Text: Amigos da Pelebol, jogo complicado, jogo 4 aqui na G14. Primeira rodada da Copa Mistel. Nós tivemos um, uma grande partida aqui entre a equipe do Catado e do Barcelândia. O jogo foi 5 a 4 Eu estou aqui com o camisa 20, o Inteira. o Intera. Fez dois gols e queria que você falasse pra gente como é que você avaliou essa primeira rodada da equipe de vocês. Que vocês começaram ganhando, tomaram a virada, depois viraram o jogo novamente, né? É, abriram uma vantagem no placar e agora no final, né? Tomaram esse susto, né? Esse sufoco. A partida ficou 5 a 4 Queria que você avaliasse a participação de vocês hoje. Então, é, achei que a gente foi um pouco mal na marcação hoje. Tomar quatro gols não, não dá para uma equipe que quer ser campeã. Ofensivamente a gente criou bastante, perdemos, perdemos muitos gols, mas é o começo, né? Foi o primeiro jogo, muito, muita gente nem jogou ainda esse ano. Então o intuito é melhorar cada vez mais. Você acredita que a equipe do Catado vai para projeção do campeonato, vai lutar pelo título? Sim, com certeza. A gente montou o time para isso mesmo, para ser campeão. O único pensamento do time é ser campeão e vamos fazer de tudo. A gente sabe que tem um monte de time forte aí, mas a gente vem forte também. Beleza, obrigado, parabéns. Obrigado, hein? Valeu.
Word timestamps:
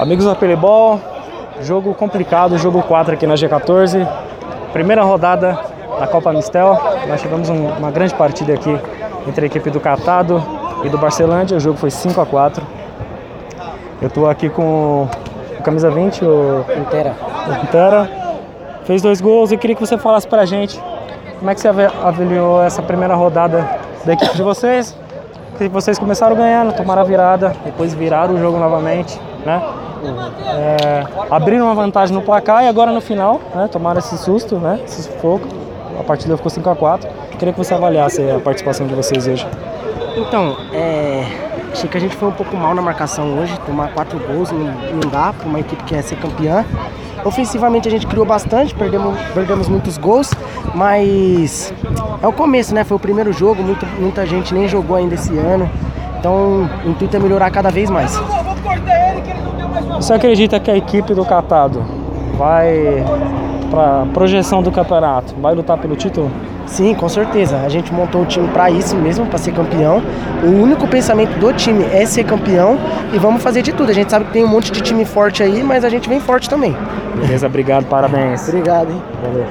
Amigos 0.00 0.24
da 0.24 0.34
Pelebol, 0.34 0.98
jogo 1.60 1.92
complicado, 1.92 2.56
jogo 2.56 2.82
4 2.82 3.12
aqui 3.12 3.26
na 3.26 3.34
G14. 3.34 4.08
Primeira 4.72 5.02
rodada 5.02 5.58
da 5.98 6.06
Copa 6.06 6.32
Mistel. 6.32 6.80
Nós 7.06 7.20
tivemos 7.20 7.50
um, 7.50 7.66
uma 7.66 7.90
grande 7.90 8.14
partida 8.14 8.54
aqui 8.54 8.74
entre 9.28 9.44
a 9.44 9.46
equipe 9.46 9.68
do 9.68 9.78
Catado 9.78 10.42
e 10.82 10.88
do 10.88 10.96
Barcelândia. 10.96 11.54
O 11.54 11.60
jogo 11.60 11.76
foi 11.76 11.90
5 11.90 12.18
a 12.18 12.24
4 12.24 12.66
Eu 14.00 14.08
estou 14.08 14.26
aqui 14.26 14.48
com 14.48 15.06
o 15.58 15.62
camisa 15.62 15.90
20, 15.90 16.24
o 16.24 16.64
Inteira. 16.78 17.14
o 17.46 17.62
Intera. 17.62 18.10
Fez 18.84 19.02
dois 19.02 19.20
gols 19.20 19.52
e 19.52 19.58
queria 19.58 19.76
que 19.76 19.86
você 19.86 19.98
falasse 19.98 20.26
pra 20.26 20.46
gente 20.46 20.82
como 21.38 21.50
é 21.50 21.54
que 21.54 21.60
você 21.60 21.68
avaliou 21.68 22.62
essa 22.62 22.80
primeira 22.80 23.14
rodada 23.14 23.68
da 24.06 24.14
equipe 24.14 24.34
de 24.34 24.42
vocês. 24.42 24.96
Que 25.58 25.68
vocês 25.68 25.98
começaram 25.98 26.34
ganhando, 26.34 26.74
tomaram 26.74 27.02
a 27.02 27.04
virada, 27.04 27.54
depois 27.66 27.92
viraram 27.92 28.36
o 28.36 28.38
jogo 28.38 28.58
novamente, 28.58 29.20
né? 29.44 29.62
É, 30.46 31.06
abriram 31.30 31.66
uma 31.66 31.74
vantagem 31.74 32.14
no 32.14 32.22
placar 32.22 32.64
e 32.64 32.68
agora 32.68 32.92
no 32.92 33.00
final, 33.00 33.40
né? 33.54 33.68
Tomaram 33.68 33.98
esse 33.98 34.16
susto, 34.18 34.56
né? 34.56 34.80
Esse 34.84 35.02
sufoco. 35.02 35.46
A 35.98 36.02
partida 36.02 36.36
ficou 36.36 36.50
5 36.50 36.70
a 36.70 36.74
4 36.76 37.08
Queria 37.38 37.52
que 37.52 37.58
você 37.58 37.74
avaliasse 37.74 38.22
a 38.30 38.38
participação 38.38 38.86
de 38.86 38.94
vocês 38.94 39.26
hoje. 39.26 39.46
Então, 40.16 40.56
é, 40.74 41.24
achei 41.72 41.88
que 41.88 41.96
a 41.96 42.00
gente 42.00 42.14
foi 42.14 42.28
um 42.28 42.32
pouco 42.32 42.54
mal 42.56 42.74
na 42.74 42.82
marcação 42.82 43.38
hoje. 43.38 43.58
Tomar 43.66 43.92
quatro 43.92 44.18
gols 44.18 44.50
não, 44.50 44.66
não 44.66 45.10
dá 45.10 45.32
para 45.32 45.48
uma 45.48 45.58
equipe 45.58 45.82
que 45.84 45.94
quer 45.94 46.02
ser 46.02 46.16
campeã. 46.16 46.64
Ofensivamente 47.24 47.88
a 47.88 47.90
gente 47.90 48.06
criou 48.06 48.24
bastante, 48.24 48.74
perdemos, 48.74 49.18
perdemos 49.34 49.68
muitos 49.68 49.98
gols, 49.98 50.30
mas 50.74 51.72
é 52.22 52.26
o 52.26 52.32
começo, 52.32 52.74
né? 52.74 52.84
Foi 52.84 52.96
o 52.96 53.00
primeiro 53.00 53.32
jogo, 53.32 53.62
muito, 53.62 53.86
muita 53.98 54.26
gente 54.26 54.54
nem 54.54 54.66
jogou 54.68 54.96
ainda 54.96 55.14
esse 55.14 55.36
ano. 55.36 55.70
Então 56.18 56.68
o 56.84 56.90
intuito 56.90 57.16
é 57.16 57.20
melhorar 57.20 57.50
cada 57.50 57.70
vez 57.70 57.88
mais. 57.88 58.18
Você 59.96 60.12
acredita 60.12 60.58
que 60.58 60.70
a 60.70 60.76
equipe 60.76 61.14
do 61.14 61.24
Catado 61.24 61.84
vai 62.36 63.04
para 63.70 64.06
projeção 64.12 64.62
do 64.62 64.70
campeonato, 64.70 65.34
vai 65.40 65.54
lutar 65.54 65.78
pelo 65.78 65.94
título? 65.94 66.30
Sim, 66.66 66.94
com 66.94 67.08
certeza. 67.08 67.58
A 67.58 67.68
gente 67.68 67.92
montou 67.92 68.22
o 68.22 68.24
time 68.24 68.46
para 68.48 68.70
isso 68.70 68.96
mesmo, 68.96 69.26
para 69.26 69.38
ser 69.38 69.52
campeão. 69.52 70.02
O 70.42 70.62
único 70.62 70.86
pensamento 70.86 71.38
do 71.38 71.52
time 71.52 71.84
é 71.84 72.06
ser 72.06 72.24
campeão 72.24 72.78
e 73.12 73.18
vamos 73.18 73.42
fazer 73.42 73.62
de 73.62 73.72
tudo. 73.72 73.90
A 73.90 73.94
gente 73.94 74.10
sabe 74.10 74.26
que 74.26 74.32
tem 74.32 74.44
um 74.44 74.48
monte 74.48 74.70
de 74.70 74.80
time 74.80 75.04
forte 75.04 75.42
aí, 75.42 75.62
mas 75.62 75.84
a 75.84 75.88
gente 75.88 76.08
vem 76.08 76.20
forte 76.20 76.48
também. 76.48 76.76
Beleza, 77.16 77.46
obrigado, 77.46 77.86
parabéns. 77.86 78.48
Obrigado, 78.48 78.90
hein? 78.90 79.02
Valeu. 79.22 79.46